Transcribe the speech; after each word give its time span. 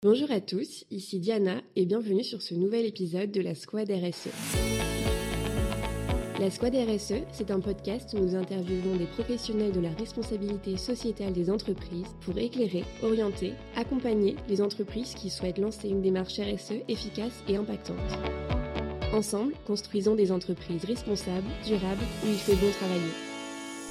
Bonjour 0.00 0.30
à 0.30 0.40
tous, 0.40 0.84
ici 0.92 1.18
Diana 1.18 1.60
et 1.74 1.84
bienvenue 1.84 2.22
sur 2.22 2.40
ce 2.40 2.54
nouvel 2.54 2.86
épisode 2.86 3.32
de 3.32 3.40
la 3.40 3.56
Squad 3.56 3.90
RSE. 3.90 4.28
La 6.38 6.52
Squad 6.52 6.72
RSE, 6.72 7.24
c'est 7.32 7.50
un 7.50 7.58
podcast 7.58 8.14
où 8.14 8.18
nous 8.18 8.36
interviewons 8.36 8.94
des 8.94 9.06
professionnels 9.06 9.72
de 9.72 9.80
la 9.80 9.90
responsabilité 9.90 10.76
sociétale 10.76 11.32
des 11.32 11.50
entreprises 11.50 12.14
pour 12.20 12.38
éclairer, 12.38 12.84
orienter, 13.02 13.54
accompagner 13.74 14.36
les 14.48 14.62
entreprises 14.62 15.14
qui 15.14 15.30
souhaitent 15.30 15.58
lancer 15.58 15.88
une 15.88 16.00
démarche 16.00 16.38
RSE 16.38 16.74
efficace 16.86 17.42
et 17.48 17.56
impactante. 17.56 17.98
Ensemble, 19.12 19.54
construisons 19.66 20.14
des 20.14 20.30
entreprises 20.30 20.84
responsables, 20.84 21.48
durables, 21.66 22.04
où 22.24 22.28
il 22.28 22.36
fait 22.36 22.54
bon 22.54 22.70
travailler. 22.70 23.27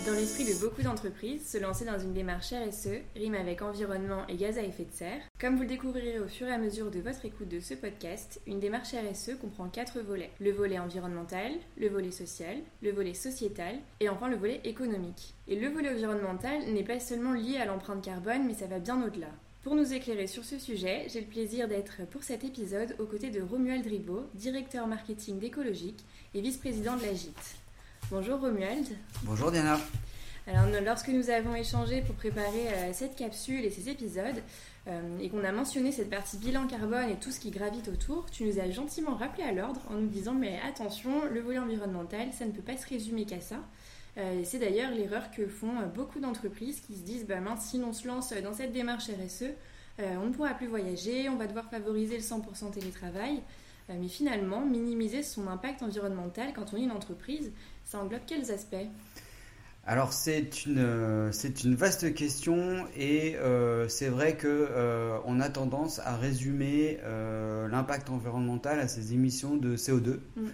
Dans 0.06 0.14
l'esprit 0.14 0.46
de 0.46 0.58
beaucoup 0.62 0.84
d'entreprises, 0.84 1.50
se 1.50 1.58
lancer 1.58 1.84
dans 1.84 2.00
une 2.00 2.14
démarche 2.14 2.54
RSE 2.54 3.02
rime 3.16 3.34
avec 3.34 3.62
environnement 3.62 4.26
et 4.30 4.36
gaz 4.38 4.58
à 4.58 4.62
effet 4.62 4.86
de 4.86 4.94
serre. 4.94 5.22
Comme 5.40 5.56
vous 5.56 5.64
le 5.64 5.68
découvrirez 5.68 6.20
au 6.20 6.28
fur 6.28 6.48
et 6.48 6.54
à 6.54 6.58
mesure 6.58 6.92
de 6.92 7.00
votre 7.00 7.26
écoute 7.26 7.50
de 7.50 7.60
ce 7.60 7.74
podcast, 7.74 8.40
une 8.48 8.60
démarche 8.60 8.94
RSE 8.94 9.32
comprend 9.42 9.68
quatre 9.68 10.00
volets. 10.00 10.30
Le 10.40 10.52
volet 10.52 10.80
environnemental, 10.80 11.52
le 11.78 11.90
volet 11.90 12.12
social, 12.12 12.58
le 12.82 12.92
volet 12.92 13.14
sociétal 13.14 13.76
et 14.00 14.08
enfin 14.08 14.30
le 14.30 14.38
volet 14.38 14.62
économique. 14.64 15.34
Et 15.48 15.60
le 15.60 15.68
volet 15.68 15.90
environnemental 15.90 16.62
n'est 16.72 16.84
pas 16.84 17.02
seulement 17.02 17.34
lié 17.34 17.58
à 17.58 17.66
l'empreinte 17.66 18.04
carbone, 18.04 18.46
mais 18.46 18.54
ça 18.54 18.68
va 18.68 18.80
bien 18.80 19.04
au-delà. 19.04 19.32
Pour 19.64 19.76
nous 19.76 19.94
éclairer 19.94 20.28
sur 20.28 20.46
ce 20.46 20.60
sujet, 20.60 21.08
j'ai 21.12 21.22
le 21.22 21.28
plaisir 21.28 21.68
d'être 21.68 22.06
pour 22.12 22.24
cet 22.24 22.46
épisode 22.46 22.96
aux 23.00 23.06
côtés 23.06 23.32
de 23.32 23.42
Romuald 23.42 23.86
Ribot, 23.86 24.28
directeur 24.36 24.88
marketing 24.88 25.40
d'Écologique 25.40 26.06
et 26.34 26.40
vice-président 26.40 26.96
de 26.96 27.02
la 27.02 27.14
GIT. 27.14 27.34
Bonjour 28.10 28.40
Romuald. 28.40 28.88
Bonjour 29.24 29.52
Diana. 29.52 29.78
Alors, 30.48 30.64
lorsque 30.82 31.10
nous 31.10 31.30
avons 31.30 31.54
échangé 31.56 32.02
pour 32.02 32.16
préparer 32.16 32.70
euh, 32.70 32.94
cette 32.94 33.18
capsule 33.18 33.66
et 33.66 33.70
ces 33.70 33.90
épisodes, 33.90 34.42
euh, 34.88 35.20
et 35.20 35.28
qu'on 35.28 35.44
a 35.44 35.52
mentionné 35.52 35.92
cette 35.92 36.10
partie 36.10 36.38
bilan 36.38 36.68
carbone 36.68 37.10
et 37.10 37.18
tout 37.18 37.32
ce 37.32 37.42
qui 37.42 37.52
gravite 37.52 37.90
autour, 37.90 38.32
tu 38.32 38.46
nous 38.46 38.62
as 38.62 38.72
gentiment 38.72 39.14
rappelé 39.14 39.44
à 39.44 39.52
l'ordre 39.52 39.82
en 39.90 39.96
nous 39.96 40.08
disant 40.08 40.34
mais 40.34 40.58
attention, 40.66 41.26
le 41.30 41.42
volet 41.42 41.60
environnemental, 41.60 42.30
ça 42.32 42.46
ne 42.46 42.52
peut 42.52 42.62
pas 42.62 42.78
se 42.78 42.88
résumer 42.88 43.26
qu'à 43.26 43.42
ça. 43.42 43.58
Euh, 44.18 44.42
c'est 44.46 44.60
d'ailleurs 44.60 44.92
l'erreur 44.92 45.30
que 45.30 45.46
font 45.46 45.76
beaucoup 45.94 46.22
d'entreprises 46.22 46.80
qui 46.80 46.96
se 46.96 47.02
disent 47.02 47.28
bah 47.28 47.42
mince, 47.42 47.66
si 47.66 47.82
on 47.86 47.92
se 47.92 48.08
lance 48.08 48.32
dans 48.42 48.54
cette 48.54 48.72
démarche 48.72 49.10
RSE, 49.10 49.52
on 50.00 50.28
ne 50.28 50.32
pourra 50.32 50.54
plus 50.54 50.68
voyager, 50.68 51.28
on 51.28 51.36
va 51.36 51.48
devoir 51.48 51.70
favoriser 51.70 52.16
le 52.16 52.24
100% 52.24 52.72
télétravail. 52.72 53.42
Mais 53.90 54.08
finalement, 54.08 54.66
minimiser 54.66 55.24
son 55.24 55.48
impact 55.48 55.82
environnemental 55.82 56.54
quand 56.54 56.74
on 56.74 56.78
est 56.78 56.84
une 56.84 56.92
entreprise, 56.92 57.52
ça 57.86 58.00
englobe 58.00 58.22
quels 58.28 58.52
aspects? 58.52 58.76
Alors 59.90 60.12
c'est 60.12 60.66
une, 60.66 61.30
c'est 61.32 61.64
une 61.64 61.76
vaste 61.76 62.14
question 62.14 62.86
et 62.98 63.38
euh, 63.38 63.88
c'est 63.88 64.10
vrai 64.10 64.36
que 64.36 64.48
euh, 64.48 65.18
on 65.24 65.40
a 65.40 65.48
tendance 65.48 66.00
à 66.00 66.18
résumer 66.18 67.00
euh, 67.04 67.70
l'impact 67.70 68.10
environnemental 68.10 68.82
à 68.82 68.90
ces 68.90 69.14
émissions 69.14 69.56
de 69.56 69.78
CO2. 69.78 70.20
Mm. 70.36 70.48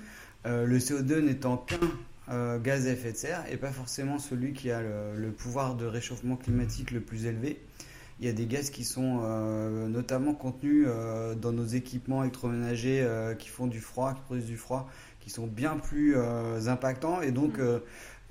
le 0.45 0.78
CO2 0.78 1.22
n'étant 1.22 1.58
qu'un 1.58 2.59
gaz 2.59 2.86
à 2.86 2.92
effet 2.92 3.14
de 3.14 3.18
serre 3.18 3.44
et 3.52 3.58
pas 3.58 3.72
forcément 3.72 4.20
celui 4.20 4.53
qui 4.53 4.70
a 4.70 4.84
le, 4.84 5.16
le, 5.18 5.31
pouvoir 5.31 5.73
de 5.73 5.88
réchauffement 5.88 6.36
climatique 6.36 6.92
le 6.92 7.02
plus 7.02 7.25
élevé. 7.25 7.59
Il 8.19 8.25
y 8.25 8.30
a 8.30 8.33
des 8.33 8.45
gaz 8.45 8.69
qui 8.69 8.83
sont 8.83 9.22
notamment 9.89 10.33
contenus 10.33 10.88
dans 11.42 11.52
nos 11.52 11.66
équipements 11.66 12.23
électroménagers 12.23 13.06
qui 13.39 13.50
font 13.50 13.67
du 13.67 13.80
froid, 13.80 14.14
qui 14.14 14.22
produisent 14.22 14.45
du 14.45 14.58
froid, 14.58 14.88
qui 15.23 15.30
sont 15.30 15.47
bien 15.47 15.78
plus 15.78 16.16
euh, 16.17 16.67
impactants. 16.67 17.22
Et 17.22 17.31
donc, 17.31 17.58
mm. 17.58 17.61
euh, 17.61 17.80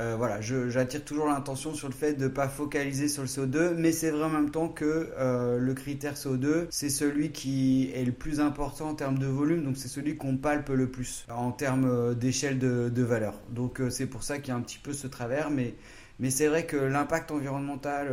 euh, 0.01 0.17
voilà, 0.17 0.41
j'attire 0.41 1.05
toujours 1.05 1.27
l'intention 1.27 1.75
sur 1.75 1.89
le 1.89 1.95
fait 1.95 2.15
de 2.15 2.25
ne 2.25 2.29
pas 2.29 2.49
focaliser 2.49 3.09
sur 3.09 3.23
le 3.23 3.29
CO2, 3.29 3.75
mais 3.75 3.93
c'est 3.93 4.11
vrai 4.11 4.25
en 4.25 4.31
même 4.31 4.51
temps 4.51 4.69
que 4.69 5.11
le 5.59 5.75
critère 5.75 6.15
CO2, 6.15 6.67
c'est 6.71 6.89
celui 6.89 7.31
qui 7.31 7.91
est 7.95 8.05
le 8.05 8.13
plus 8.13 8.41
important 8.41 8.89
en 8.89 8.95
termes 8.95 9.19
de 9.19 9.27
volume, 9.27 9.63
donc 9.63 9.77
c'est 9.77 9.89
celui 9.89 10.17
qu'on 10.17 10.39
palpe 10.39 10.71
le 10.71 10.89
plus 10.89 11.27
en 11.31 11.53
termes 11.53 12.15
d'échelle 12.15 12.59
de, 12.59 12.89
de, 12.89 13.03
valeur. 13.03 13.35
Donc 13.51 13.81
c'est 13.91 14.07
pour 14.07 14.23
ça 14.25 14.39
qu'il 14.39 14.49
y 14.49 14.51
a 14.51 14.57
un 14.57 14.63
petit 14.63 14.81
peu 14.83 14.93
ce 14.93 15.07
travers, 15.07 15.51
mais, 15.51 15.75
mais 16.19 16.31
c'est 16.31 16.47
vrai 16.47 16.67
que 16.67 16.77
l'impact 16.77 17.31
environnemental 17.31 18.09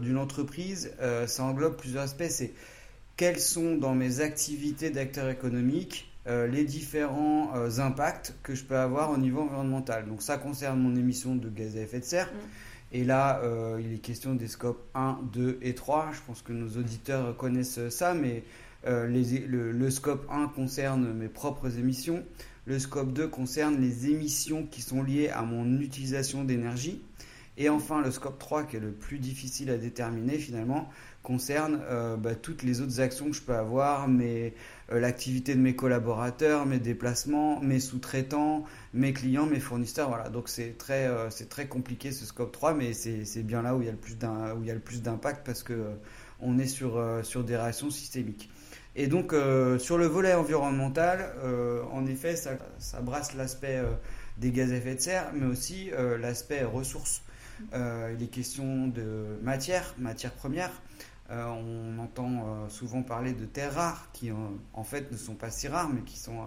d'une 0.00 0.18
entreprise, 0.18 0.92
ça 1.26 1.44
englobe 1.44 1.76
plusieurs 1.76 2.02
aspects. 2.02 2.28
C'est 2.28 2.52
quelles 3.16 3.40
sont 3.40 3.76
dans 3.76 3.94
mes 3.94 4.20
activités 4.20 4.90
d'acteur 4.90 5.30
économique 5.30 6.14
euh, 6.26 6.46
les 6.46 6.64
différents 6.64 7.54
euh, 7.54 7.80
impacts 7.80 8.34
que 8.42 8.54
je 8.54 8.64
peux 8.64 8.78
avoir 8.78 9.10
au 9.10 9.18
niveau 9.18 9.42
environnemental. 9.42 10.06
Donc 10.08 10.22
ça 10.22 10.38
concerne 10.38 10.80
mon 10.80 10.96
émission 10.96 11.36
de 11.36 11.50
gaz 11.50 11.76
à 11.76 11.80
effet 11.80 12.00
de 12.00 12.04
serre. 12.04 12.28
Mm. 12.32 12.96
Et 12.96 13.04
là, 13.04 13.40
euh, 13.42 13.78
il 13.84 13.92
est 13.92 13.98
question 13.98 14.34
des 14.34 14.48
scopes 14.48 14.82
1, 14.94 15.18
2 15.34 15.58
et 15.60 15.74
3. 15.74 16.12
Je 16.14 16.20
pense 16.26 16.40
que 16.40 16.54
nos 16.54 16.78
auditeurs 16.78 17.36
connaissent 17.36 17.90
ça, 17.90 18.14
mais 18.14 18.42
le, 18.86 19.72
le, 19.72 19.90
scope 19.90 20.26
1 20.30 20.48
concerne 20.48 21.12
mes 21.12 21.28
propres 21.28 21.78
émissions. 21.78 22.24
Le 22.64 22.78
scope 22.78 23.12
2 23.12 23.28
concerne 23.28 23.78
les 23.78 24.08
émissions 24.08 24.64
qui 24.64 24.80
sont 24.80 25.02
liées 25.02 25.28
à 25.28 25.42
mon 25.42 25.78
utilisation 25.80 26.44
d'énergie. 26.44 27.02
Et 27.56 27.68
enfin, 27.68 28.02
le 28.02 28.10
scope 28.10 28.38
3, 28.38 28.64
qui 28.64 28.76
est 28.76 28.80
le 28.80 28.90
plus 28.90 29.18
difficile 29.18 29.70
à 29.70 29.76
déterminer 29.76 30.38
finalement, 30.38 30.88
concerne 31.22 31.80
euh, 31.88 32.16
bah, 32.16 32.34
toutes 32.34 32.62
les 32.62 32.80
autres 32.80 33.00
actions 33.00 33.26
que 33.26 33.32
je 33.32 33.42
peux 33.42 33.54
avoir, 33.54 34.08
mais 34.08 34.54
euh, 34.92 34.98
l'activité 34.98 35.54
de 35.54 35.60
mes 35.60 35.76
collaborateurs, 35.76 36.66
mes 36.66 36.80
déplacements, 36.80 37.60
mes 37.60 37.78
sous-traitants, 37.78 38.64
mes 38.92 39.12
clients, 39.12 39.46
mes 39.46 39.60
fournisseurs. 39.60 40.08
Voilà. 40.08 40.28
Donc 40.30 40.48
c'est 40.48 40.76
très, 40.76 41.06
euh, 41.06 41.30
c'est 41.30 41.48
très 41.48 41.66
compliqué 41.66 42.10
ce 42.10 42.26
scope 42.26 42.50
3, 42.50 42.74
mais 42.74 42.92
c'est 42.92 43.42
bien 43.42 43.62
là 43.62 43.76
où 43.76 43.82
il 43.82 43.86
y 43.86 43.88
a 43.88 43.92
le 43.92 43.98
plus 43.98 44.14
où 44.14 44.62
il 44.62 44.66
y 44.66 44.70
a 44.70 44.74
le 44.74 44.80
plus 44.80 45.02
d'impact 45.02 45.46
parce 45.46 45.62
que 45.62 45.90
on 46.40 46.58
est 46.58 46.66
sur, 46.66 47.02
sur 47.22 47.44
des 47.44 47.56
réactions 47.56 47.90
systémiques. 47.90 48.50
Et 48.96 49.06
donc 49.06 49.34
sur 49.78 49.98
le 49.98 50.06
volet 50.06 50.34
environnemental, 50.34 51.32
en 51.90 52.06
effet, 52.06 52.36
ça, 52.36 52.58
ça 52.78 53.00
brasse 53.00 53.34
l'aspect 53.34 53.80
des 54.38 54.50
gaz 54.50 54.72
à 54.72 54.76
effet 54.76 54.96
de 54.96 55.00
serre, 55.00 55.30
mais 55.32 55.46
aussi 55.46 55.90
l'aspect 56.20 56.64
ressources. 56.64 57.22
Il 57.72 58.22
est 58.22 58.30
question 58.30 58.88
de 58.88 59.38
matière, 59.42 59.94
matière 59.98 60.32
première. 60.32 60.72
Euh, 61.30 61.46
on 61.46 61.98
entend 62.00 62.28
euh, 62.28 62.68
souvent 62.68 63.02
parler 63.02 63.32
de 63.32 63.46
terres 63.46 63.74
rares 63.74 64.10
qui 64.12 64.30
en 64.30 64.84
fait 64.84 65.10
ne 65.10 65.16
sont 65.16 65.34
pas 65.34 65.50
si 65.50 65.68
rares 65.68 65.88
mais 65.88 66.02
qui 66.02 66.18
sont 66.18 66.40
euh, 66.40 66.44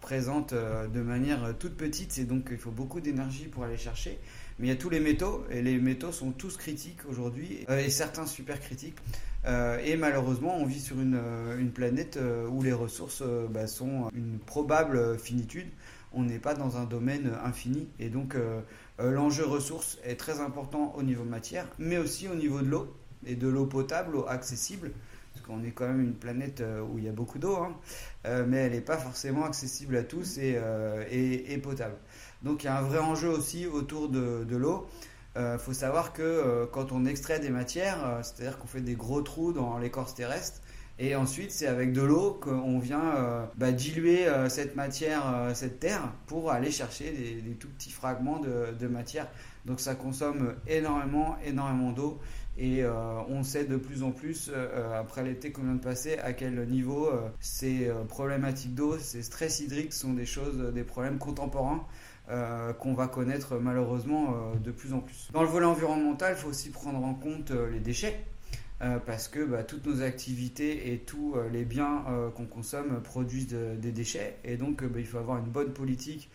présentes 0.00 0.54
de 0.54 1.00
manière 1.00 1.54
toute 1.58 1.76
petite 1.76 2.16
et 2.18 2.24
donc 2.24 2.48
il 2.52 2.58
faut 2.58 2.70
beaucoup 2.70 3.00
d'énergie 3.00 3.46
pour 3.46 3.64
aller 3.64 3.76
chercher. 3.76 4.20
Mais 4.58 4.68
il 4.68 4.70
y 4.70 4.72
a 4.72 4.76
tous 4.76 4.90
les 4.90 5.00
métaux 5.00 5.44
et 5.50 5.60
les 5.60 5.78
métaux 5.78 6.12
sont 6.12 6.30
tous 6.30 6.56
critiques 6.56 7.00
aujourd'hui 7.08 7.66
et 7.68 7.90
certains 7.90 8.26
super 8.26 8.60
critiques. 8.60 8.96
et 9.46 9.96
malheureusement, 9.96 10.56
on 10.56 10.66
vit 10.66 10.80
sur 10.80 11.00
une, 11.00 11.72
planète 11.74 12.18
où 12.50 12.62
les 12.62 12.72
ressources 12.72 13.22
bah, 13.50 13.66
sont 13.66 14.10
une 14.14 14.38
probable 14.38 15.18
finitude. 15.18 15.66
On 16.12 16.22
n'est 16.22 16.38
pas 16.38 16.54
dans 16.54 16.76
un 16.76 16.84
domaine 16.84 17.32
infini 17.42 17.88
et 17.98 18.08
donc 18.08 18.36
l'enjeu 18.98 19.44
ressources 19.44 19.98
est 20.04 20.16
très 20.16 20.40
important 20.40 20.94
au 20.96 21.02
niveau 21.02 21.24
matière, 21.24 21.66
mais 21.78 21.98
aussi 21.98 22.28
au 22.28 22.34
niveau 22.34 22.60
de 22.60 22.66
l'eau 22.66 22.96
et 23.26 23.34
de 23.34 23.48
l'eau 23.48 23.66
potable, 23.66 24.16
accessible, 24.28 24.92
parce 25.32 25.46
qu'on 25.46 25.62
est 25.64 25.72
quand 25.72 25.86
même 25.86 26.00
une 26.00 26.14
planète 26.14 26.60
euh, 26.60 26.80
où 26.82 26.98
il 26.98 27.04
y 27.04 27.08
a 27.08 27.12
beaucoup 27.12 27.38
d'eau, 27.38 27.56
hein, 27.56 27.76
euh, 28.26 28.44
mais 28.46 28.58
elle 28.58 28.72
n'est 28.72 28.80
pas 28.80 28.96
forcément 28.96 29.44
accessible 29.44 29.96
à 29.96 30.02
tous 30.02 30.38
euh, 30.38 31.04
et, 31.10 31.52
et, 31.52 31.58
potable. 31.58 31.96
Donc 32.42 32.62
il 32.62 32.66
y 32.66 32.68
a 32.68 32.78
un 32.78 32.82
vrai 32.82 32.98
enjeu 32.98 33.28
aussi 33.28 33.66
autour 33.66 34.08
de 34.08 34.56
l'eau. 34.56 34.88
Il 35.38 35.58
faut 35.58 35.74
savoir 35.74 36.14
que 36.14 36.66
quand 36.72 36.92
on 36.92 37.04
extrait 37.04 37.40
des 37.40 37.50
matières, 37.50 38.20
c'est-à-dire 38.22 38.58
qu'on 38.58 38.66
fait 38.66 38.80
des 38.80 38.94
gros 38.94 39.20
trous 39.20 39.52
dans 39.52 39.76
l'écorce 39.76 40.14
terrestre, 40.14 40.62
et 40.98 41.14
ensuite, 41.14 41.50
c'est 41.50 41.66
avec 41.66 41.92
de 41.92 42.00
l'eau 42.00 42.38
qu'on 42.40 42.78
vient 42.78 43.48
bah, 43.56 43.70
diluer 43.70 44.26
cette 44.48 44.76
matière, 44.76 45.50
cette 45.54 45.78
terre, 45.78 46.12
pour 46.26 46.50
aller 46.50 46.70
chercher 46.70 47.12
des, 47.12 47.52
tout 47.52 47.68
petits 47.68 47.92
fragments 47.92 48.40
de, 48.40 48.86
matière. 48.86 49.28
Donc 49.66 49.80
ça 49.80 49.94
consomme 49.94 50.54
énormément, 50.66 51.36
énormément 51.44 51.92
d'eau. 51.92 52.18
Et 52.58 52.82
euh, 52.82 52.92
on 53.28 53.42
sait 53.42 53.64
de 53.64 53.76
plus 53.76 54.02
en 54.02 54.12
plus, 54.12 54.48
euh, 54.48 54.54
euh, 54.54 55.00
après 55.00 55.22
l'été 55.22 55.52
qu'on 55.52 55.62
vient 55.62 55.74
de 55.74 55.82
passer, 55.82 56.18
à 56.18 56.32
quel 56.32 56.66
niveau 56.68 57.10
ces 57.40 57.90
problématiques 58.08 58.74
d'eau, 58.74 58.98
ces 58.98 59.22
stress 59.22 59.60
hydriques 59.60 59.92
sont 59.92 60.14
des 60.14 60.26
choses, 60.26 60.72
des 60.72 60.84
problèmes 60.84 61.18
contemporains. 61.18 61.84
qu'on 62.80 62.94
va 62.94 63.06
connaître 63.06 63.56
malheureusement 63.58 64.34
de 64.62 64.70
plus 64.72 64.92
en 64.92 65.00
plus. 65.00 65.28
Dans 65.32 65.42
le 65.42 65.48
volet 65.48 65.66
environnemental, 65.66 66.34
il 66.36 66.40
faut 66.40 66.48
aussi 66.48 66.70
prendre 66.70 67.04
en 67.04 67.14
compte 67.14 67.50
les 67.50 67.80
déchets. 67.80 68.18
Parce 68.78 69.28
que 69.28 69.44
bah, 69.44 69.64
toutes 69.64 69.86
nos 69.86 70.02
activités 70.02 70.92
et 70.92 70.98
tous 70.98 71.34
les 71.50 71.64
biens 71.64 72.04
qu'on 72.34 72.46
consomme 72.46 73.02
produisent 73.02 73.48
des 73.48 73.92
déchets. 73.92 74.36
Et 74.44 74.56
donc, 74.56 74.84
bah, 74.84 75.00
il 75.00 75.06
faut 75.06 75.18
avoir 75.18 75.38
une 75.38 75.50
bonne 75.50 75.72
politique 75.72 76.30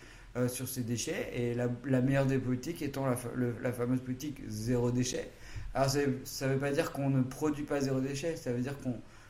sur 0.48 0.68
ces 0.68 0.82
déchets. 0.82 1.32
Et 1.36 1.54
la, 1.54 2.02
meilleure 2.02 2.26
des 2.26 2.40
politiques 2.40 2.82
étant 2.82 3.06
la, 3.06 3.72
fameuse 3.72 4.02
politique 4.02 4.42
zéro 4.48 4.92
déchet. 4.92 5.30
Alors 5.74 5.90
ça 5.90 6.48
ne 6.48 6.54
veut 6.54 6.60
pas 6.60 6.72
dire 6.72 6.92
qu'on 6.92 7.10
ne 7.10 7.22
produit 7.22 7.64
pas 7.64 7.80
zéro 7.80 8.02
déchet, 8.02 8.36
ça 8.36 8.52
veut 8.52 8.62
dire 8.62 8.76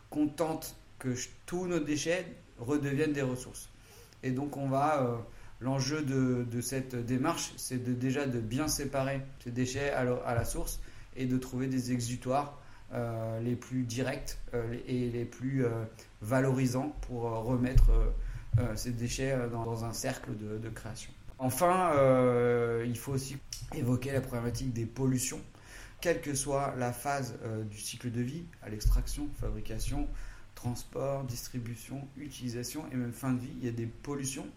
qu'on 0.09 0.27
tente 0.27 0.75
que 0.97 1.13
tous 1.45 1.67
nos 1.67 1.79
déchets 1.79 2.25
redeviennent 2.59 3.13
des 3.13 3.21
ressources. 3.21 3.69
Et 4.23 4.31
donc 4.31 4.55
euh, 4.57 5.17
l'enjeu 5.59 6.01
de, 6.03 6.61
cette 6.61 6.95
démarche, 6.95 7.53
c'est 7.57 7.83
déjà 7.99 8.25
de 8.25 8.39
bien 8.39 8.67
séparer 8.67 9.21
ces 9.43 9.51
déchets 9.51 9.91
à, 9.91 10.35
la 10.35 10.45
source 10.45 10.79
et 11.15 11.25
de 11.25 11.37
trouver 11.37 11.67
des 11.67 11.91
exutoires 11.91 12.60
les 13.41 13.55
plus 13.55 13.83
directs 13.83 14.37
et 14.87 15.09
les 15.09 15.25
plus 15.25 15.65
valorisants 16.21 16.95
pour 17.07 17.23
remettre 17.23 17.89
ces 18.75 18.91
déchets 18.91 19.37
dans, 19.51 19.85
un 19.85 19.93
cercle 19.93 20.31
de, 20.37 20.69
création. 20.69 21.11
Enfin, 21.39 21.93
il 22.85 22.97
faut 22.97 23.13
aussi 23.13 23.37
évoquer 23.73 24.11
la 24.11 24.21
problématique 24.21 24.73
des 24.73 24.85
pollutions, 24.85 25.41
quelle 26.01 26.21
que 26.21 26.35
soit 26.35 26.75
la 26.77 26.91
phase 26.91 27.35
du 27.69 27.79
cycle 27.79 28.11
de 28.11 28.21
vie, 28.21 28.43
à 28.61 28.69
l'extraction, 28.69 29.29
fabrication, 29.39 30.07
transport, 30.61 31.23
distribution, 31.23 32.07
utilisation 32.17 32.85
et 32.91 32.95
même 32.95 33.13
fin 33.13 33.33
de 33.33 33.39
vie, 33.39 33.53
il 33.59 33.65
y 33.65 33.69
a 33.69 33.71
des 33.71 33.87
pollutions. 33.87 34.47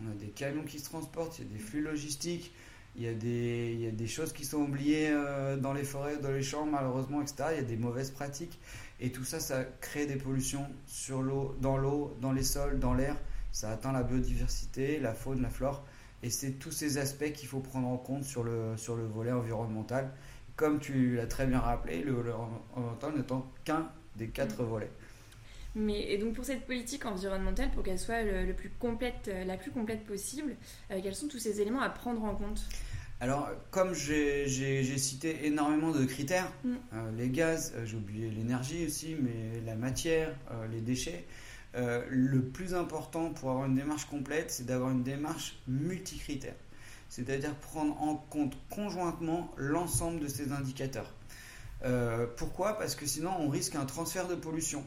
On 0.00 0.10
a 0.10 0.14
des 0.14 0.28
camions 0.28 0.62
qui 0.62 0.78
se 0.78 0.84
transportent, 0.84 1.38
il 1.38 1.46
y 1.46 1.48
a 1.48 1.52
des 1.52 1.58
flux 1.58 1.82
logistiques, 1.82 2.52
il 2.96 3.02
y 3.02 3.08
a 3.08 3.14
des, 3.14 3.72
il 3.74 3.80
y 3.80 3.86
a 3.86 3.90
des 3.90 4.06
choses 4.06 4.32
qui 4.32 4.44
sont 4.44 4.58
oubliées 4.58 5.08
euh, 5.10 5.56
dans 5.56 5.72
les 5.72 5.84
forêts, 5.84 6.18
dans 6.18 6.30
les 6.30 6.42
champs, 6.42 6.66
malheureusement, 6.66 7.22
etc. 7.22 7.44
Il 7.52 7.56
y 7.56 7.60
a 7.60 7.62
des 7.62 7.76
mauvaises 7.76 8.10
pratiques. 8.10 8.60
Et 9.00 9.10
tout 9.10 9.24
ça, 9.24 9.40
ça 9.40 9.64
crée 9.80 10.06
des 10.06 10.16
pollutions 10.16 10.66
sur 10.86 11.22
l'eau, 11.22 11.56
dans 11.60 11.76
l'eau, 11.76 12.16
dans 12.20 12.32
les 12.32 12.42
sols, 12.42 12.78
dans 12.78 12.94
l'air. 12.94 13.16
Ça 13.50 13.70
atteint 13.70 13.92
la 13.92 14.02
biodiversité, 14.02 14.98
la 15.00 15.14
faune, 15.14 15.42
la 15.42 15.50
flore. 15.50 15.84
Et 16.22 16.30
c'est 16.30 16.52
tous 16.52 16.70
ces 16.70 16.98
aspects 16.98 17.32
qu'il 17.32 17.48
faut 17.48 17.60
prendre 17.60 17.88
en 17.88 17.96
compte 17.96 18.24
sur 18.24 18.44
le, 18.44 18.76
sur 18.76 18.94
le 18.96 19.04
volet 19.04 19.32
environnemental. 19.32 20.12
Comme 20.54 20.78
tu 20.78 21.16
l'as 21.16 21.26
très 21.26 21.46
bien 21.46 21.60
rappelé, 21.60 22.02
le 22.02 22.12
volet 22.12 22.32
environnemental 22.32 23.16
n'étant 23.16 23.50
qu'un 23.64 23.88
des 24.16 24.28
quatre 24.28 24.62
mmh. 24.62 24.66
volets. 24.66 24.90
Mais, 25.74 26.12
et 26.12 26.18
donc 26.18 26.34
pour 26.34 26.44
cette 26.44 26.66
politique 26.66 27.06
environnementale, 27.06 27.70
pour 27.70 27.82
qu'elle 27.82 27.98
soit 27.98 28.22
le, 28.22 28.52
plus 28.52 28.70
complète, 28.70 29.28
euh, 29.28 29.44
la 29.44 29.56
plus 29.56 29.70
complète 29.70 30.04
possible, 30.04 30.56
euh, 30.90 31.00
quels 31.02 31.14
sont 31.14 31.28
tous 31.28 31.38
ces 31.38 31.60
éléments 31.60 31.80
à 31.80 31.88
prendre 31.88 32.22
en 32.24 32.34
compte? 32.34 32.62
Alors, 33.20 33.48
comme 33.70 33.94
j'ai 33.94 34.98
cité 34.98 35.46
énormément 35.46 35.92
de 35.92 36.04
critères, 36.04 36.52
mm. 36.64 36.74
euh, 36.92 37.10
les 37.16 37.30
gaz, 37.30 37.72
j'ai 37.84 37.96
oublié 37.96 38.28
l'énergie 38.30 38.86
aussi, 38.86 39.16
mais 39.18 39.60
la 39.64 39.76
matière, 39.76 40.34
les 40.70 40.80
déchets, 40.80 41.24
le 41.74 42.42
plus 42.42 42.74
important 42.74 43.30
pour 43.30 43.50
avoir 43.50 43.66
une 43.66 43.76
démarche 43.76 44.04
complète, 44.06 44.50
c'est 44.50 44.66
d'avoir 44.66 44.90
une 44.90 45.04
démarche 45.04 45.58
multicritère. 45.68 46.56
C'est-à-dire 47.08 47.54
prendre 47.54 48.00
en 48.02 48.16
compte 48.16 48.56
conjointement 48.68 49.52
l'ensemble 49.56 50.18
de 50.20 50.26
ces 50.26 50.50
indicateurs. 50.52 51.10
pourquoi? 52.36 52.76
Parce 52.76 52.96
que 52.96 53.06
sinon, 53.06 53.30
on 53.38 53.48
risque 53.48 53.76
un 53.76 53.86
transfert 53.86 54.26
de 54.26 54.34
pollution 54.34 54.84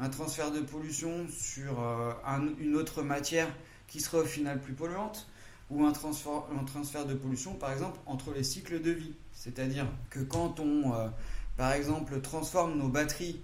un 0.00 0.08
transfert 0.08 0.50
de 0.50 0.60
pollution 0.60 1.26
sur 1.28 1.80
euh, 1.80 2.12
une 2.58 2.74
autre 2.74 3.02
matière 3.02 3.48
qui 3.86 4.00
serait 4.00 4.18
au 4.18 4.24
final 4.24 4.60
plus 4.60 4.72
polluante, 4.72 5.28
ou 5.68 5.84
un 5.84 5.92
transfert, 5.92 6.44
un 6.58 6.64
transfert 6.64 7.06
de 7.06 7.14
pollution, 7.14 7.54
par 7.54 7.72
exemple, 7.72 7.98
entre 8.06 8.32
les 8.32 8.42
cycles 8.42 8.80
de 8.80 8.90
vie. 8.90 9.12
C'est-à-dire 9.32 9.86
que 10.08 10.20
quand 10.20 10.58
on, 10.58 10.94
euh, 10.94 11.08
par 11.56 11.72
exemple, 11.72 12.20
transforme 12.20 12.78
nos 12.78 12.88
batteries 12.88 13.40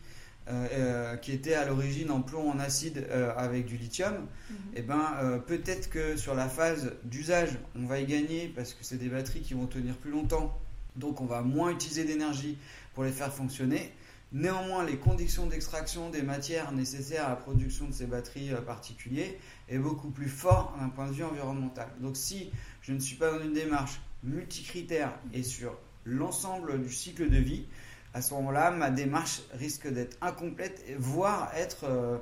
euh, 0.48 1.16
qui 1.16 1.32
étaient 1.32 1.54
à 1.54 1.66
l'origine 1.66 2.10
en 2.10 2.22
plomb 2.22 2.48
en 2.50 2.58
acide 2.58 3.06
avec 3.36 3.66
du 3.66 3.76
lithium, 3.76 4.14
mhm. 4.14 4.56
et 4.74 4.78
eh 4.78 4.82
ben, 4.82 5.42
peut-être 5.46 5.90
que 5.90 6.16
sur 6.16 6.34
la 6.34 6.48
phase 6.48 6.92
d'usage, 7.04 7.58
on 7.76 7.86
va 7.86 7.98
y 8.00 8.06
gagner 8.06 8.48
parce 8.54 8.72
que 8.72 8.84
c'est 8.84 8.98
des 8.98 9.08
batteries 9.08 9.42
qui 9.42 9.54
vont 9.54 9.66
tenir 9.66 9.94
plus 9.96 10.12
longtemps, 10.12 10.56
donc 10.94 11.20
on 11.20 11.26
va 11.26 11.42
moins 11.42 11.70
utiliser 11.70 12.04
d'énergie 12.04 12.56
pour 12.94 13.04
les 13.04 13.12
faire 13.12 13.32
fonctionner. 13.32 13.92
Néanmoins, 14.32 14.84
les 14.84 14.96
conditions 14.96 15.46
d'extraction 15.46 16.10
des 16.10 16.22
matières 16.22 16.72
nécessaires 16.72 17.26
à 17.26 17.30
la 17.30 17.36
production 17.36 17.86
de 17.86 17.92
ces 17.92 18.06
batteries 18.06 18.52
euh, 18.52 18.60
particulières 18.60 19.32
est 19.68 19.78
beaucoup 19.78 20.10
plus 20.10 20.28
fort 20.28 20.76
d'un 20.80 20.88
point 20.88 21.06
de 21.06 21.12
vue 21.12 21.24
environnemental. 21.24 21.88
Donc 22.00 22.16
si 22.16 22.50
je 22.82 22.92
ne 22.92 22.98
suis 22.98 23.16
pas 23.16 23.30
dans 23.30 23.44
une 23.44 23.52
démarche 23.52 24.00
multicritère 24.24 25.12
et 25.32 25.44
sur 25.44 25.78
l'ensemble 26.04 26.82
du 26.82 26.92
cycle 26.92 27.30
de 27.30 27.38
vie, 27.38 27.66
à 28.14 28.22
ce 28.22 28.34
moment-là, 28.34 28.70
ma 28.70 28.90
démarche 28.90 29.42
risque 29.52 29.88
d'être 29.88 30.16
incomplète, 30.20 30.82
voire 30.98 31.52
être 31.54 31.84
euh, 31.84 32.18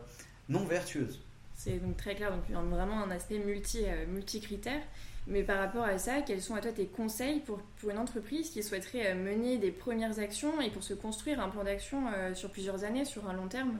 non 0.49 0.65
vertueuse. 0.65 1.23
C'est 1.55 1.79
donc 1.79 1.97
très 1.97 2.17
clair, 2.17 2.33
donc 2.53 2.69
vraiment 2.69 3.03
un 3.03 3.11
aspect 3.11 3.39
multi, 3.39 3.85
euh, 3.87 4.07
multicritère. 4.07 4.83
Mais 5.27 5.43
par 5.43 5.59
rapport 5.59 5.85
à 5.85 5.99
ça, 5.99 6.21
quels 6.21 6.43
sont 6.43 6.55
à 6.55 6.61
toi 6.61 6.71
tes 6.73 6.87
conseils 6.87 7.41
pour, 7.41 7.61
une 7.91 7.99
entreprise 7.99 8.51
qui 8.51 8.63
souhaiterait 8.63 9.13
euh, 9.13 9.15
mener 9.15 9.57
des 9.57 9.71
premières 9.71 10.19
actions 10.19 10.61
et 10.61 10.71
pour 10.71 10.83
se 10.83 10.95
construire 10.95 11.41
un 11.41 11.49
plan 11.49 11.65
d'action 11.65 12.05
euh, 12.15 12.35
sur 12.35 12.51
plusieurs 12.51 12.85
années, 12.85 13.05
sur 13.05 13.29
un 13.29 13.33
long 13.33 13.49
terme? 13.49 13.79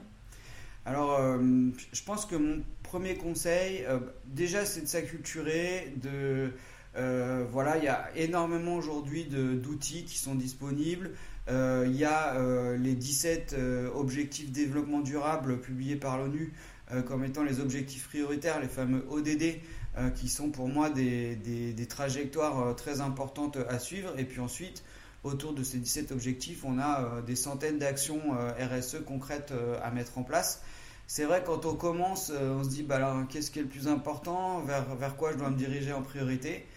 Alors, 0.87 1.19
je 1.39 2.03
pense 2.03 2.27
que 2.27 2.35
mon 2.35 2.61
premier 2.83 3.15
conseil, 3.15 3.83
déjà, 4.27 4.65
c'est 4.65 4.81
de 4.81 4.85
s'acculturer, 4.85 5.91
de... 5.95 6.51
voilà, 6.93 7.77
il 7.79 7.85
y 7.85 7.87
a 7.87 8.07
énormément 8.15 8.75
aujourd'hui 8.75 9.25
d'outils 9.25 10.05
qui 10.05 10.19
sont 10.19 10.35
disponibles. 10.35 11.09
il 11.49 11.95
y 11.95 12.05
a 12.05 12.37
les 12.77 12.93
17 12.93 13.55
objectifs 13.95 14.51
développement 14.51 14.99
durable 14.99 15.59
publiés 15.59 15.95
par 15.95 16.19
l'ONU 16.19 16.53
euh, 16.91 17.01
comme 17.01 17.23
étant 17.23 17.43
les 17.43 17.59
objectifs 17.59 18.07
prioritaires, 18.07 18.59
les 18.59 18.67
fameux 18.67 19.03
ODD, 19.09 19.59
euh, 19.97 20.09
qui 20.09 20.29
sont 20.29 20.49
pour 20.49 20.67
moi 20.67 20.89
des, 20.89 21.87
trajectoires 21.89 22.59
euh, 22.59 22.73
très 22.73 23.01
importantes 23.01 23.57
à 23.69 23.79
suivre. 23.79 24.13
Et 24.17 24.25
puis 24.25 24.39
ensuite, 24.39 24.83
autour 25.23 25.53
de 25.53 25.63
ces 25.63 25.77
17 25.77 26.11
objectifs, 26.11 26.63
on 26.65 26.79
a 26.79 27.21
des 27.25 27.35
centaines 27.35 27.79
d'actions 27.79 28.21
RSE 28.59 28.97
concrètes 29.07 29.53
à 29.81 29.89
mettre 29.89 30.19
en 30.19 30.23
place. 30.23 30.61
C'est 31.07 31.23
vrai, 31.23 31.43
quand 31.43 31.65
on 31.65 31.73
commence, 31.73 32.31
on 32.31 32.63
se 32.63 32.69
dit, 32.69 32.83
bah 32.83 33.25
qu'est-ce 33.29 33.49
qui 33.49 33.57
est 33.57 33.63
le 33.63 33.67
plus 33.67 33.87
important? 33.87 34.61
Vers, 34.61 34.95
vers 34.95 35.15
quoi 35.15 35.31
je 35.31 35.37
dois 35.37 35.49
me 35.49 35.57
diriger 35.57 35.93
en 35.93 36.03
priorité? 36.03 36.67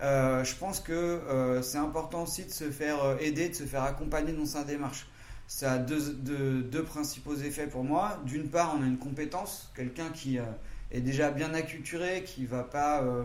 Je 0.00 0.54
pense 0.54 0.80
que 0.80 1.60
c'est 1.62 1.76
important 1.76 2.22
aussi 2.22 2.46
de 2.46 2.50
se 2.50 2.70
faire 2.70 3.18
aider, 3.20 3.50
de 3.50 3.54
se 3.54 3.64
faire 3.64 3.82
accompagner 3.82 4.32
dans 4.32 4.46
sa 4.46 4.64
démarche 4.64 5.06
ça 5.48 5.72
a 5.72 5.78
deux, 5.78 6.84
principaux 6.84 7.34
effets 7.34 7.66
pour 7.66 7.82
moi. 7.82 8.20
D'une 8.26 8.48
part, 8.48 8.76
on 8.78 8.82
a 8.82 8.86
une 8.86 8.98
compétence, 8.98 9.72
quelqu'un 9.74 10.10
qui 10.10 10.38
euh, 10.38 10.42
est 10.90 11.00
déjà 11.00 11.30
bien 11.30 11.54
acculturé, 11.54 12.24
qui 12.24 12.46
va 12.46 12.62
pas, 12.62 13.02
euh, 13.02 13.24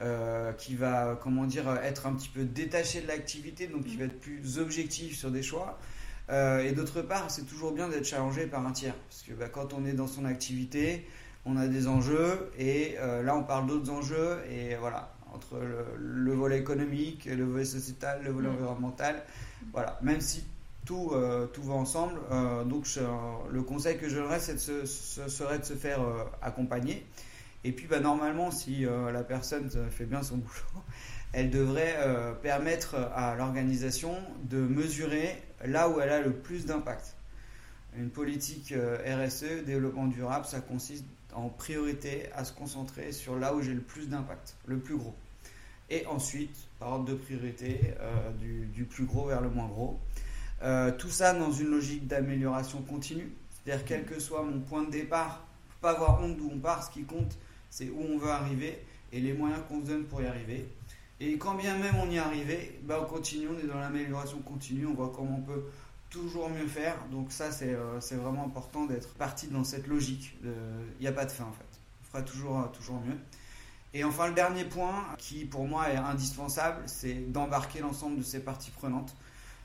euh, 0.00 0.52
qui 0.52 0.74
va, 0.74 1.18
comment 1.22 1.44
dire, 1.44 1.68
être 1.82 2.06
un 2.06 2.14
petit 2.14 2.28
peu 2.28 2.44
détaché 2.44 3.00
de 3.00 3.08
l'activité, 3.08 3.66
donc 3.66 3.84
qui 3.84 3.96
va 3.96 4.04
être 4.04 4.20
plus 4.20 4.58
objectif 4.58 5.16
sur 5.18 5.30
des 5.30 5.42
choix. 5.42 5.78
et 6.30 6.72
d'autre 6.72 7.02
part, 7.02 7.30
c'est 7.30 7.46
toujours 7.46 7.72
bien 7.72 7.88
d'être 7.88 8.06
challengé 8.06 8.46
par 8.46 8.66
un 8.66 8.72
tiers, 8.72 8.94
parce 9.08 9.22
que 9.22 9.32
bah, 9.34 9.48
quand 9.48 9.74
on 9.74 9.84
est 9.84 9.92
dans 9.92 10.06
son 10.06 10.24
activité, 10.24 11.06
on 11.44 11.56
a 11.56 11.66
des 11.66 11.88
enjeux, 11.88 12.50
et 12.58 12.96
là, 13.22 13.36
on 13.36 13.42
parle 13.42 13.66
d'autres 13.66 13.90
enjeux, 13.90 14.38
et 14.50 14.74
voilà, 14.76 15.14
entre 15.34 15.58
le, 15.58 15.84
le, 15.98 16.32
volet 16.32 16.58
économique, 16.58 17.26
le 17.26 17.44
volet 17.44 17.64
sociétal, 17.64 18.22
le 18.24 18.30
volet 18.30 18.48
environnemental, 18.48 19.22
voilà, 19.72 19.98
même 20.02 20.20
si 20.20 20.44
tout, 20.84 21.10
euh, 21.12 21.46
tout 21.46 21.62
va 21.62 21.74
ensemble. 21.74 22.20
Euh, 22.30 22.64
donc 22.64 22.86
le 23.50 23.62
conseil 23.62 23.98
que 23.98 24.08
je 24.08 24.16
donnerais, 24.16 24.40
c'est 24.40 24.58
ce 24.58 24.84
serait 24.86 25.58
de 25.58 25.64
se 25.64 25.74
faire 25.74 26.00
euh, 26.02 26.24
accompagner. 26.40 27.06
Et 27.64 27.72
puis 27.72 27.86
bah, 27.86 28.00
normalement, 28.00 28.50
si 28.50 28.84
la 28.84 29.22
personne 29.22 29.70
fait 29.90 30.04
bien 30.04 30.22
son 30.22 30.36
boulot, 30.38 30.82
elle 31.32 31.48
devrait 31.48 31.96
permettre 32.42 32.96
à 33.14 33.36
l'organisation 33.36 34.16
de 34.50 34.58
mesurer 34.58 35.40
là 35.64 35.88
où 35.88 36.00
elle 36.00 36.10
a 36.10 36.20
le 36.20 36.32
plus 36.32 36.66
d'impact. 36.66 37.14
Une 37.96 38.10
politique 38.10 38.74
RSE, 38.74 39.64
développement 39.64 40.08
durable, 40.08 40.44
ça 40.44 40.60
consiste 40.60 41.04
en 41.34 41.50
priorité 41.50 42.28
à 42.34 42.44
se 42.44 42.52
concentrer 42.52 43.12
sur 43.12 43.36
là 43.36 43.54
où 43.54 43.62
j'ai 43.62 43.74
le 43.74 43.80
plus 43.80 44.08
d'impact, 44.08 44.56
le 44.66 44.78
plus 44.78 44.96
gros. 44.96 45.14
Et 45.88 46.04
ensuite, 46.06 46.56
par 46.80 46.94
ordre 46.94 47.04
de 47.04 47.14
priorité, 47.14 47.94
du, 48.40 48.84
plus 48.84 49.04
gros 49.04 49.26
vers 49.26 49.40
le 49.40 49.50
moins 49.50 49.68
gros. 49.68 50.00
Euh, 50.62 50.92
tout 50.92 51.10
ça 51.10 51.34
dans 51.34 51.50
une 51.50 51.70
logique 51.70 52.06
d'amélioration 52.06 52.82
continue. 52.82 53.32
C'est-à-dire, 53.64 53.84
quel 53.84 54.04
que 54.04 54.20
soit 54.20 54.42
mon 54.42 54.60
point 54.60 54.84
de 54.84 54.90
départ, 54.90 55.44
pas 55.80 55.90
avoir 55.90 56.22
honte 56.22 56.36
d'où 56.36 56.50
on 56.52 56.58
part. 56.58 56.84
Ce 56.84 56.90
qui 56.90 57.04
compte, 57.04 57.36
c'est 57.70 57.88
où 57.90 58.00
on 58.00 58.18
veut 58.18 58.30
arriver 58.30 58.84
et 59.12 59.20
les 59.20 59.32
moyens 59.32 59.60
qu'on 59.68 59.80
se 59.80 59.86
donne 59.86 60.04
pour 60.04 60.22
y 60.22 60.26
arriver. 60.26 60.66
Et 61.20 61.36
quand 61.36 61.54
bien 61.54 61.76
même 61.76 61.94
on 61.96 62.10
y 62.10 62.18
arrivé, 62.18 62.80
bah 62.82 62.98
on 63.02 63.06
continue, 63.06 63.46
on 63.48 63.58
est 63.58 63.68
dans 63.68 63.78
l'amélioration 63.78 64.38
continue, 64.38 64.86
on 64.86 64.94
voit 64.94 65.12
comment 65.14 65.36
on 65.38 65.42
peut 65.42 65.64
toujours 66.10 66.48
mieux 66.48 66.66
faire. 66.66 66.96
Donc 67.10 67.30
ça, 67.30 67.52
c'est 67.52 67.74
euh, 67.74 68.00
vraiment 68.12 68.44
important 68.44 68.86
d'être 68.86 69.14
parti 69.14 69.46
dans 69.48 69.64
cette 69.64 69.86
logique. 69.86 70.36
Il 70.42 71.00
n'y 71.00 71.06
a 71.06 71.12
pas 71.12 71.24
de 71.24 71.30
fin 71.30 71.44
en 71.44 71.52
fait. 71.52 71.64
On 72.02 72.04
fera 72.06 72.22
toujours, 72.22 72.72
toujours 72.72 73.00
mieux. 73.00 73.16
Et 73.94 74.04
enfin, 74.04 74.28
le 74.28 74.34
dernier 74.34 74.64
point 74.64 75.04
qui 75.18 75.44
pour 75.44 75.66
moi 75.66 75.90
est 75.90 75.96
indispensable, 75.96 76.82
c'est 76.86 77.30
d'embarquer 77.30 77.80
l'ensemble 77.80 78.18
de 78.18 78.22
ces 78.22 78.40
parties 78.40 78.70
prenantes 78.70 79.14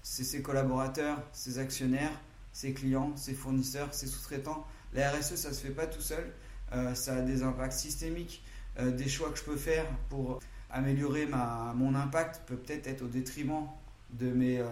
c'est 0.03 0.23
ses 0.23 0.41
collaborateurs, 0.41 1.21
ses 1.33 1.59
actionnaires, 1.59 2.11
ses 2.57 2.73
clients, 2.73 3.15
ses 3.15 3.33
fournisseurs, 3.35 3.93
ses 3.93 4.07
sous-traitants. 4.07 4.65
La 4.93 5.11
RSE, 5.11 5.35
ça 5.35 5.49
ne 5.49 5.53
se 5.53 5.61
fait 5.61 5.73
pas 5.73 5.85
tout 5.85 6.01
seul. 6.01 6.33
Euh, 6.73 6.95
ça 6.95 7.17
a 7.17 7.21
des 7.21 7.43
impacts 7.43 7.73
systémiques. 7.73 8.43
Euh, 8.79 8.91
des 8.91 9.07
choix 9.07 9.29
que 9.29 9.37
je 9.37 9.43
peux 9.43 9.55
faire 9.55 9.85
pour 10.09 10.39
améliorer 10.71 11.25
ma, 11.27 11.73
mon 11.75 11.93
impact 11.93 12.41
peut 12.47 12.55
peut-être 12.55 12.87
être 12.87 13.03
au 13.03 13.07
détriment 13.07 13.67
de 14.11 14.31
mes 14.31 14.59
euh, 14.59 14.65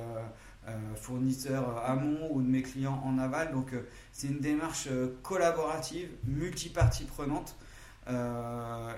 fournisseurs 0.95 1.77
amont 1.85 2.27
ou 2.31 2.41
de 2.41 2.47
mes 2.47 2.63
clients 2.63 3.01
en 3.05 3.19
aval. 3.19 3.51
Donc 3.51 3.73
c'est 4.11 4.27
une 4.27 4.39
démarche 4.39 4.89
collaborative, 5.21 6.09
multipartie 6.23 7.05
prenante 7.05 7.55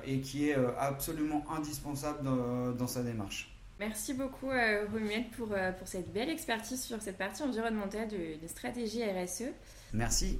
et 0.06 0.22
qui 0.22 0.50
est 0.50 0.56
absolument 0.80 1.46
indispensable 1.52 2.24
dans 2.24 2.88
sa 2.88 3.04
démarche. 3.04 3.57
Merci 3.80 4.14
beaucoup 4.14 4.50
euh, 4.50 4.86
Romuald 4.92 5.30
pour, 5.38 5.50
euh, 5.52 5.72
pour 5.72 5.88
cette 5.88 6.12
belle 6.12 6.30
expertise 6.30 6.84
sur 6.84 7.02
cette 7.02 7.18
partie 7.18 7.44
environnementale 7.44 8.08
de, 8.08 8.42
de 8.42 8.48
stratégie 8.48 9.04
RSE. 9.04 9.52
Merci. 9.94 10.40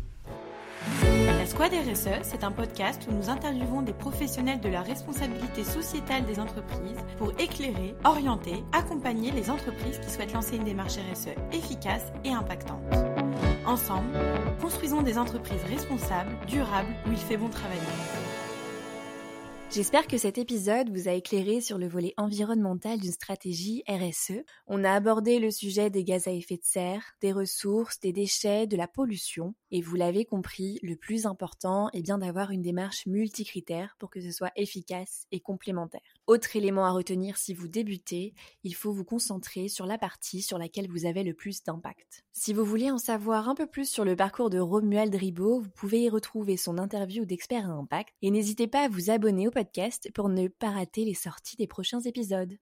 La 1.26 1.46
Squad 1.46 1.72
RSE, 1.72 2.24
c'est 2.24 2.44
un 2.44 2.52
podcast 2.52 3.08
où 3.08 3.14
nous 3.14 3.30
interviewons 3.30 3.82
des 3.82 3.94
professionnels 3.94 4.60
de 4.60 4.70
la 4.70 4.82
responsabilité 4.82 5.64
sociétale 5.64 6.26
des 6.26 6.40
entreprises 6.40 7.00
pour 7.18 7.32
éclairer, 7.40 7.96
orienter, 8.04 8.64
accompagner 8.72 9.32
les 9.32 9.50
entreprises 9.50 10.00
qui 10.00 10.10
souhaitent 10.10 10.34
lancer 10.34 10.56
une 10.56 10.64
démarche 10.64 10.98
RSE 10.98 11.30
efficace 11.52 12.12
et 12.24 12.32
impactante. 12.32 12.82
Ensemble, 13.66 14.18
construisons 14.62 15.02
des 15.02 15.18
entreprises 15.18 15.64
responsables, 15.70 16.32
durables, 16.48 16.94
où 17.08 17.12
il 17.12 17.18
fait 17.18 17.38
bon 17.38 17.50
travailler. 17.50 17.82
J'espère 19.70 20.08
que 20.08 20.18
cet 20.18 20.38
épisode 20.38 20.90
vous 20.90 21.10
a 21.10 21.12
éclairé 21.12 21.60
sur 21.60 21.78
le 21.78 21.90
volet 21.90 22.14
environnemental 22.16 23.02
d'une 23.02 23.12
stratégie 23.12 23.84
RSE. 23.90 24.42
On 24.66 24.86
a 24.86 24.94
abordé 24.94 25.40
le 25.40 25.52
sujet 25.52 25.90
des 25.90 26.06
gaz 26.06 26.26
à 26.28 26.32
effet 26.32 26.56
de 26.56 26.64
serre, 26.64 27.04
des 27.22 27.34
ressources, 27.34 28.00
des 28.00 28.14
déchets, 28.14 28.66
de 28.66 28.78
la 28.78 28.88
pollution. 28.88 29.56
Et 29.70 29.82
vous 29.82 29.98
l'avez 29.98 30.24
compris, 30.24 30.80
le 30.84 30.96
plus 30.96 31.26
important 31.26 31.90
est 31.92 32.02
bien 32.02 32.18
d'avoir 32.18 32.52
une 32.52 32.62
démarche 32.62 33.06
multicritère 33.08 33.98
pour 34.00 34.10
que 34.10 34.22
ce 34.22 34.32
soit 34.32 34.54
efficace 34.56 35.28
et 35.34 35.42
complémentaire. 35.42 36.02
Autre 36.28 36.56
élément 36.56 36.86
à 36.86 36.92
retenir 36.92 37.38
si 37.38 37.54
vous 37.54 37.68
débutez, 37.68 38.34
il 38.64 38.74
faut 38.74 38.94
vous 38.94 39.04
concentrer 39.04 39.68
sur 39.68 39.86
la 39.86 39.98
partie 39.98 40.42
sur 40.42 40.58
laquelle 40.58 40.90
vous 40.90 41.06
avez 41.06 41.24
le 41.24 41.34
plus 41.34 41.62
d'impact. 41.64 42.24
Si 42.32 42.54
vous 42.54 42.64
voulez 42.64 42.90
en 42.90 42.98
savoir 42.98 43.50
un 43.50 43.56
peu 43.56 43.68
plus 43.68 43.90
sur 43.90 44.06
le 44.06 44.16
parcours 44.16 44.50
de 44.50 44.60
Romuald 44.60 45.14
Ribot, 45.14 45.60
vous 45.60 45.70
pouvez 45.70 46.04
y 46.04 46.10
retrouver 46.10 46.56
son 46.56 46.78
interview 46.78 47.26
d'expert 47.26 47.70
à 47.70 47.74
impact 47.74 48.14
et 48.22 48.32
n'hésitez 48.32 48.68
pas 48.68 48.86
à 48.86 48.90
vous 48.90 49.10
abonner 49.10 49.48
au 49.48 49.52
podcast 49.58 50.12
pour 50.14 50.30
ne 50.30 50.50
pas 50.50 50.70
rater 50.70 51.04
les 51.04 51.16
sorties 51.16 51.56
des 51.56 51.66
prochains 51.66 52.02
épisodes. 52.02 52.56